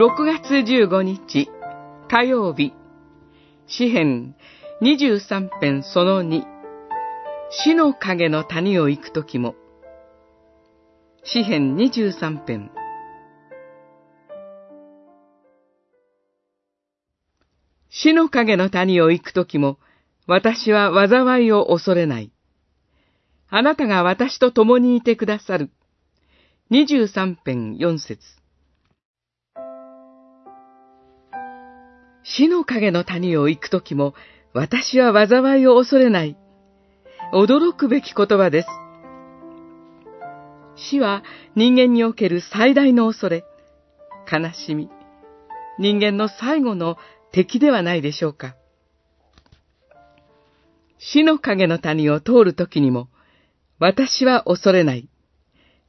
[0.00, 1.50] 6月15日
[2.08, 2.72] 火曜日。
[3.66, 4.34] 詩編
[4.80, 6.42] 23編その2
[7.50, 9.56] 死の影の谷を行くときも。
[11.22, 12.70] 詩編23編。
[17.90, 19.78] 死の影の谷を行くときも
[20.26, 22.32] 私は災いを恐れない。
[23.50, 25.68] あなたが私と共にいてくださる。
[26.70, 28.39] 23編4節。
[32.22, 34.14] 死の影の谷を行くときも、
[34.52, 36.36] 私は災いを恐れない。
[37.32, 38.68] 驚くべき言葉です。
[40.76, 41.22] 死は
[41.54, 43.44] 人間における最大の恐れ、
[44.30, 44.88] 悲しみ、
[45.78, 46.96] 人間の最後の
[47.32, 48.56] 敵ではないでしょうか。
[50.98, 53.08] 死の影の谷を通るときにも、
[53.78, 55.08] 私は恐れない。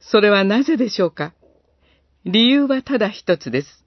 [0.00, 1.34] それはなぜでしょうか
[2.24, 3.81] 理由はただ一つです。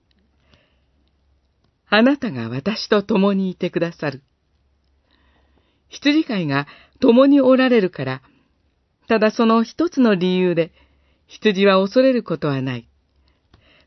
[1.90, 4.24] あなたが私と共にいてくださる。
[5.90, 6.68] 羊飼いが
[7.00, 8.22] 共におられるから、
[9.08, 10.72] ただその一つの理由で、
[11.28, 12.88] 羊は恐れることはない。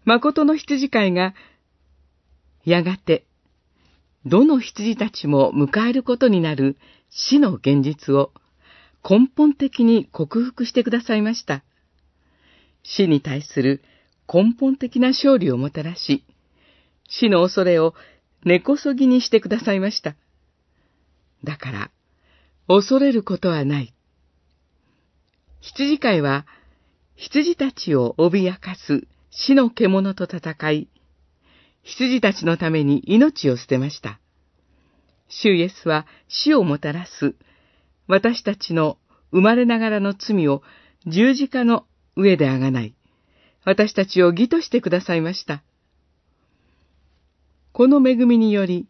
[0.05, 1.35] 誠の羊飼いが、
[2.65, 3.25] やがて、
[4.25, 6.77] どの羊たちも迎えることになる
[7.11, 8.33] 死の現実を
[9.09, 11.63] 根本的に克服してくださいました。
[12.83, 13.83] 死に対する
[14.33, 16.25] 根本的な勝利をもたらし、
[17.09, 17.95] 死の恐れを
[18.45, 20.15] 根こそぎにしてくださいました。
[21.43, 21.91] だから、
[22.69, 23.95] 恐れることはない。
[25.61, 26.47] 羊飼いは、
[27.17, 30.89] 羊たちを脅かす死の獣と戦い、
[31.83, 34.21] 羊たちのために命を捨てました。
[35.29, 37.35] 主イエスは死をもたらす、
[38.07, 38.99] 私たちの
[39.31, 40.63] 生まれながらの罪を
[41.07, 42.95] 十字架の上であがない、
[43.65, 45.63] 私たちを義としてくださいました。
[47.79, 48.89] この恵みにより、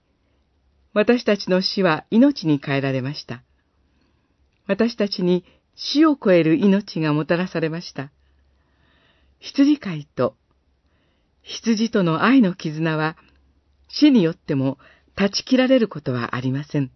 [0.95, 3.43] 私たちの死は命に変えられました。
[4.67, 5.45] 私たちに
[5.77, 8.11] 死を超える命がもたらされました。
[9.41, 10.37] 羊飼いと
[11.43, 13.19] 羊との愛の絆は
[13.89, 14.79] 死によっても
[15.17, 16.91] 断ち切られることはありません。